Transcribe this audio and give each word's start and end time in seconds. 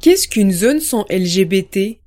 Qu'est-ce 0.00 0.28
qu'une 0.28 0.50
zone 0.50 0.80
sans 0.80 1.04
LGBT 1.10 2.00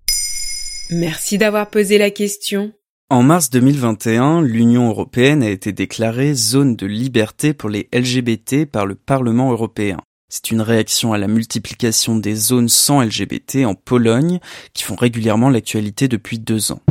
Merci 0.90 1.38
d'avoir 1.38 1.70
posé 1.70 2.00
la 2.00 2.10
question. 2.10 2.74
En 3.12 3.22
mars 3.22 3.52
2021, 3.52 4.42
l'Union 4.42 4.90
européenne 4.90 5.44
a 5.44 5.50
été 5.52 5.74
déclarée 5.74 6.34
zone 6.34 6.76
de 6.76 6.88
liberté 6.88 7.54
pour 7.54 7.70
les 7.70 7.90
LGBT 7.94 8.66
par 8.66 8.88
le 8.88 8.96
Parlement 8.96 9.52
européen. 9.52 9.98
C'est 10.28 10.50
une 10.50 10.62
réaction 10.62 11.14
à 11.14 11.20
la 11.20 11.28
multiplication 11.28 12.16
des 12.16 12.34
zones 12.34 12.68
sans 12.68 13.04
LGBT 13.04 13.58
en 13.66 13.76
Pologne 13.76 14.40
qui 14.74 14.82
font 14.82 14.96
régulièrement 14.96 15.52
l'actualité 15.52 16.08
depuis 16.08 16.40
deux 16.40 16.72
ans. 16.72 16.82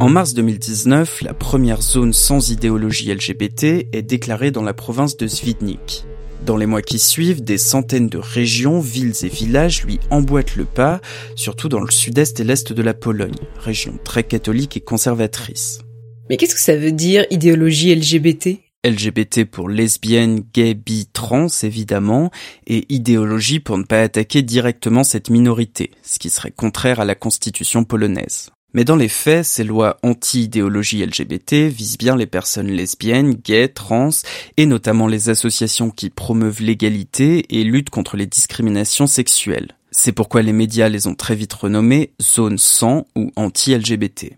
En 0.00 0.08
mars 0.08 0.34
2019, 0.34 1.22
la 1.22 1.32
première 1.32 1.80
zone 1.80 2.12
sans 2.12 2.50
idéologie 2.50 3.14
LGBT 3.14 3.86
est 3.92 4.02
déclarée 4.02 4.50
dans 4.50 4.62
la 4.62 4.74
province 4.74 5.16
de 5.16 5.28
Svidnik. 5.28 6.06
Dans 6.44 6.56
les 6.56 6.66
mois 6.66 6.82
qui 6.82 6.98
suivent, 6.98 7.42
des 7.42 7.58
centaines 7.58 8.08
de 8.08 8.18
régions, 8.18 8.80
villes 8.80 9.14
et 9.22 9.28
villages 9.28 9.84
lui 9.84 9.98
emboîtent 10.10 10.56
le 10.56 10.64
pas, 10.64 11.00
surtout 11.34 11.68
dans 11.68 11.80
le 11.80 11.90
sud-est 11.90 12.38
et 12.40 12.44
l'est 12.44 12.72
de 12.72 12.82
la 12.82 12.94
Pologne, 12.94 13.34
région 13.58 13.98
très 14.04 14.24
catholique 14.24 14.76
et 14.76 14.80
conservatrice. 14.80 15.80
Mais 16.28 16.36
qu'est-ce 16.36 16.54
que 16.54 16.60
ça 16.60 16.76
veut 16.76 16.92
dire 16.92 17.24
idéologie 17.30 17.94
LGBT 17.94 18.60
LGBT 18.84 19.44
pour 19.44 19.68
lesbiennes, 19.68 20.44
gays, 20.54 20.74
bi, 20.74 21.08
trans 21.12 21.48
évidemment, 21.64 22.30
et 22.68 22.86
idéologie 22.88 23.58
pour 23.58 23.78
ne 23.78 23.82
pas 23.82 24.00
attaquer 24.00 24.42
directement 24.42 25.02
cette 25.02 25.28
minorité, 25.28 25.90
ce 26.02 26.20
qui 26.20 26.30
serait 26.30 26.52
contraire 26.52 27.00
à 27.00 27.04
la 27.04 27.16
constitution 27.16 27.82
polonaise. 27.82 28.50
Mais 28.74 28.84
dans 28.84 28.96
les 28.96 29.08
faits, 29.08 29.44
ces 29.44 29.64
lois 29.64 29.98
anti-idéologie 30.02 31.04
LGBT 31.04 31.68
visent 31.68 31.98
bien 31.98 32.16
les 32.16 32.26
personnes 32.26 32.68
lesbiennes, 32.68 33.34
gays, 33.34 33.68
trans, 33.68 34.10
et 34.56 34.66
notamment 34.66 35.06
les 35.06 35.28
associations 35.28 35.90
qui 35.90 36.10
promeuvent 36.10 36.60
l'égalité 36.60 37.46
et 37.56 37.64
luttent 37.64 37.90
contre 37.90 38.16
les 38.16 38.26
discriminations 38.26 39.06
sexuelles. 39.06 39.76
C'est 39.92 40.12
pourquoi 40.12 40.42
les 40.42 40.52
médias 40.52 40.88
les 40.88 41.06
ont 41.06 41.14
très 41.14 41.34
vite 41.34 41.54
renommées 41.54 42.12
zone 42.20 42.58
sans 42.58 43.06
ou 43.16 43.30
anti-LGBT. 43.36 44.34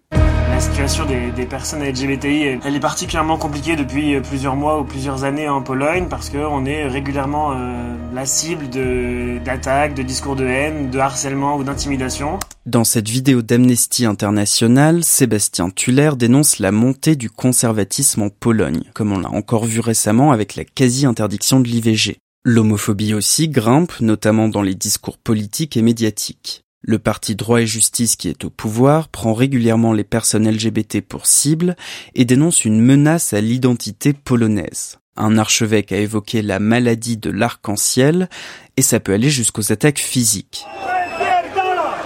La 0.58 0.64
situation 0.64 1.04
des, 1.06 1.46
personnes 1.46 1.84
LGBTI, 1.84 2.42
est 2.42 2.80
particulièrement 2.80 3.38
compliquée 3.38 3.76
depuis 3.76 4.16
euh, 4.16 4.20
plusieurs 4.20 4.56
mois 4.56 4.80
ou 4.80 4.84
plusieurs 4.84 5.22
années 5.22 5.48
en 5.48 5.62
Pologne 5.62 6.08
parce 6.10 6.30
qu'on 6.30 6.66
est 6.66 6.88
régulièrement 6.88 7.52
euh, 7.52 7.94
la 8.12 8.26
cible 8.26 8.68
d'attaques, 9.44 9.94
de, 9.94 10.02
discours 10.02 10.34
de 10.34 10.44
haine, 10.44 10.90
de 10.90 10.98
harcèlement 10.98 11.58
ou 11.58 11.62
d'intimidation. 11.62 12.40
Dans 12.66 12.82
cette 12.82 13.08
vidéo 13.08 13.40
d'Amnesty 13.40 14.04
International, 14.04 15.04
Sébastien 15.04 15.70
Tuller 15.70 16.10
dénonce 16.16 16.58
la 16.58 16.72
montée 16.72 17.14
du 17.14 17.30
conservatisme 17.30 18.22
en 18.22 18.28
Pologne, 18.28 18.82
comme 18.94 19.12
on 19.12 19.20
l'a 19.20 19.30
encore 19.30 19.64
vu 19.64 19.78
récemment 19.78 20.32
avec 20.32 20.56
la 20.56 20.64
quasi-interdiction 20.64 21.60
de 21.60 21.68
l'IVG. 21.68 22.16
L'homophobie 22.44 23.14
aussi 23.14 23.48
grimpe, 23.48 23.92
notamment 24.00 24.48
dans 24.48 24.62
les 24.62 24.74
discours 24.74 25.18
politiques 25.18 25.76
et 25.76 25.82
médiatiques. 25.82 26.64
Le 26.80 26.98
parti 27.00 27.34
Droit 27.34 27.60
et 27.60 27.66
Justice 27.66 28.14
qui 28.14 28.28
est 28.28 28.44
au 28.44 28.50
pouvoir 28.50 29.08
prend 29.08 29.34
régulièrement 29.34 29.92
les 29.92 30.04
personnes 30.04 30.48
LGBT 30.48 31.00
pour 31.00 31.26
cible 31.26 31.76
et 32.14 32.24
dénonce 32.24 32.64
une 32.64 32.80
menace 32.80 33.32
à 33.32 33.40
l'identité 33.40 34.12
polonaise. 34.12 34.98
Un 35.16 35.38
archevêque 35.38 35.90
a 35.90 35.96
évoqué 35.96 36.40
la 36.40 36.60
maladie 36.60 37.16
de 37.16 37.30
l'arc-en-ciel 37.30 38.28
et 38.76 38.82
ça 38.82 39.00
peut 39.00 39.12
aller 39.12 39.28
jusqu'aux 39.28 39.72
attaques 39.72 39.98
physiques. 39.98 40.64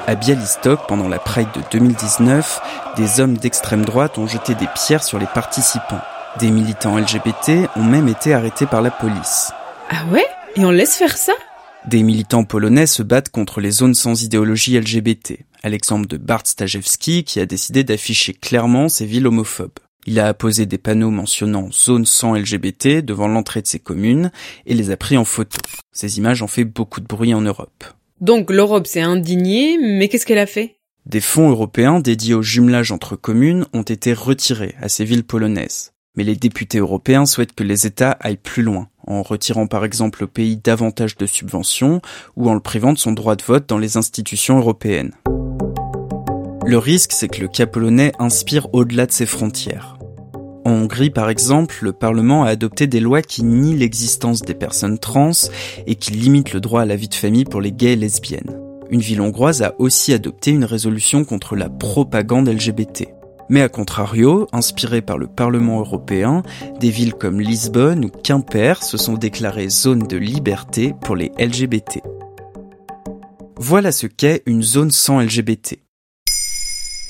À 0.06 0.14
Bialystok, 0.14 0.88
pendant 0.88 1.08
la 1.08 1.18
Pride 1.18 1.48
de 1.54 1.60
2019, 1.70 2.60
des 2.96 3.20
hommes 3.20 3.36
d'extrême 3.36 3.84
droite 3.84 4.16
ont 4.16 4.26
jeté 4.26 4.54
des 4.54 4.66
pierres 4.74 5.04
sur 5.04 5.18
les 5.18 5.26
participants. 5.26 6.00
Des 6.40 6.50
militants 6.50 6.96
LGBT 6.96 7.68
ont 7.76 7.84
même 7.84 8.08
été 8.08 8.32
arrêtés 8.32 8.66
par 8.66 8.80
la 8.80 8.90
police. 8.90 9.52
Ah 9.90 10.06
ouais? 10.10 10.26
Et 10.56 10.64
on 10.64 10.70
laisse 10.70 10.96
faire 10.96 11.16
ça? 11.16 11.34
Des 11.88 12.02
militants 12.02 12.44
polonais 12.44 12.86
se 12.86 13.02
battent 13.02 13.30
contre 13.30 13.60
les 13.60 13.72
zones 13.72 13.94
sans 13.94 14.22
idéologie 14.22 14.78
LGBT, 14.78 15.38
à 15.62 15.68
l'exemple 15.68 16.06
de 16.06 16.16
Bart 16.16 16.46
Stajewski 16.46 17.24
qui 17.24 17.40
a 17.40 17.46
décidé 17.46 17.82
d'afficher 17.82 18.34
clairement 18.34 18.88
ses 18.88 19.04
villes 19.04 19.26
homophobes. 19.26 19.78
Il 20.06 20.18
a 20.20 20.26
apposé 20.26 20.66
des 20.66 20.78
panneaux 20.78 21.10
mentionnant 21.10 21.70
zone 21.72 22.06
sans 22.06 22.34
LGBT 22.34 23.04
devant 23.04 23.28
l'entrée 23.28 23.62
de 23.62 23.66
ses 23.66 23.78
communes 23.78 24.30
et 24.66 24.74
les 24.74 24.90
a 24.90 24.96
pris 24.96 25.16
en 25.16 25.24
photo. 25.24 25.58
Ces 25.92 26.18
images 26.18 26.42
ont 26.42 26.48
fait 26.48 26.64
beaucoup 26.64 27.00
de 27.00 27.06
bruit 27.06 27.34
en 27.34 27.40
Europe. 27.40 27.84
Donc 28.20 28.50
l'Europe 28.50 28.86
s'est 28.86 29.00
indignée, 29.00 29.78
mais 29.78 30.08
qu'est-ce 30.08 30.26
qu'elle 30.26 30.38
a 30.38 30.46
fait? 30.46 30.76
Des 31.06 31.20
fonds 31.20 31.50
européens 31.50 31.98
dédiés 31.98 32.34
au 32.34 32.42
jumelage 32.42 32.92
entre 32.92 33.16
communes 33.16 33.66
ont 33.72 33.82
été 33.82 34.12
retirés 34.12 34.76
à 34.80 34.88
ces 34.88 35.04
villes 35.04 35.24
polonaises. 35.24 35.91
Mais 36.16 36.24
les 36.24 36.36
députés 36.36 36.78
européens 36.78 37.24
souhaitent 37.24 37.54
que 37.54 37.64
les 37.64 37.86
États 37.86 38.10
aillent 38.20 38.36
plus 38.36 38.62
loin, 38.62 38.88
en 39.06 39.22
retirant 39.22 39.66
par 39.66 39.84
exemple 39.84 40.24
au 40.24 40.26
pays 40.26 40.58
davantage 40.58 41.16
de 41.16 41.24
subventions 41.24 42.02
ou 42.36 42.50
en 42.50 42.54
le 42.54 42.60
privant 42.60 42.92
de 42.92 42.98
son 42.98 43.12
droit 43.12 43.34
de 43.34 43.42
vote 43.42 43.66
dans 43.66 43.78
les 43.78 43.96
institutions 43.96 44.58
européennes. 44.58 45.12
Le 46.66 46.76
risque, 46.76 47.12
c'est 47.12 47.28
que 47.28 47.40
le 47.40 47.48
cas 47.48 47.66
polonais 47.66 48.12
inspire 48.18 48.68
au-delà 48.74 49.06
de 49.06 49.12
ses 49.12 49.26
frontières. 49.26 49.96
En 50.64 50.72
Hongrie, 50.72 51.10
par 51.10 51.30
exemple, 51.30 51.76
le 51.80 51.92
Parlement 51.92 52.44
a 52.44 52.50
adopté 52.50 52.86
des 52.86 53.00
lois 53.00 53.22
qui 53.22 53.42
nient 53.42 53.74
l'existence 53.74 54.42
des 54.42 54.54
personnes 54.54 54.98
trans 54.98 55.32
et 55.86 55.94
qui 55.94 56.12
limitent 56.12 56.52
le 56.52 56.60
droit 56.60 56.82
à 56.82 56.86
la 56.86 56.94
vie 56.94 57.08
de 57.08 57.14
famille 57.14 57.44
pour 57.44 57.60
les 57.60 57.72
gays 57.72 57.94
et 57.94 57.96
lesbiennes. 57.96 58.60
Une 58.90 59.00
ville 59.00 59.22
hongroise 59.22 59.62
a 59.62 59.74
aussi 59.78 60.12
adopté 60.12 60.50
une 60.50 60.64
résolution 60.64 61.24
contre 61.24 61.56
la 61.56 61.70
propagande 61.70 62.48
LGBT. 62.48 63.08
Mais 63.52 63.60
à 63.60 63.68
contrario, 63.68 64.48
inspiré 64.52 65.02
par 65.02 65.18
le 65.18 65.26
Parlement 65.26 65.80
européen, 65.80 66.42
des 66.80 66.88
villes 66.88 67.12
comme 67.12 67.38
Lisbonne 67.38 68.06
ou 68.06 68.08
Quimper 68.08 68.82
se 68.82 68.96
sont 68.96 69.18
déclarées 69.18 69.68
zones 69.68 70.06
de 70.08 70.16
liberté 70.16 70.94
pour 71.02 71.16
les 71.16 71.32
LGBT. 71.38 72.00
Voilà 73.56 73.92
ce 73.92 74.06
qu'est 74.06 74.42
une 74.46 74.62
zone 74.62 74.90
sans 74.90 75.20
LGBT. 75.20 75.80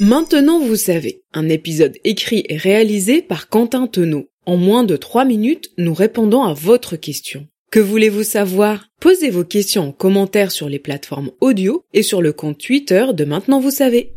Maintenant 0.01 0.59
vous 0.59 0.75
savez, 0.75 1.23
un 1.33 1.49
épisode 1.49 1.97
écrit 2.03 2.45
et 2.49 2.57
réalisé 2.57 3.23
par 3.23 3.49
Quentin 3.49 3.87
Tenot. 3.87 4.27
En 4.45 4.57
moins 4.57 4.83
de 4.83 4.97
3 4.97 5.25
minutes, 5.25 5.71
nous 5.79 5.95
répondons 5.95 6.43
à 6.43 6.55
votre 6.55 6.97
question. 6.97 7.47
Que 7.71 7.79
voulez-vous 7.79 8.25
savoir? 8.25 8.89
Posez 9.01 9.31
vos 9.31 9.45
questions 9.45 9.91
en 9.91 9.93
commentaire 9.93 10.51
sur 10.51 10.69
les 10.69 10.81
plateformes 10.81 11.31
audio 11.41 11.85
et 11.95 12.03
sur 12.03 12.21
le 12.21 12.33
compte 12.33 12.59
Twitter 12.59 13.07
de 13.15 13.25
Maintenant 13.25 13.61
vous 13.61 13.71
savez. 13.71 14.17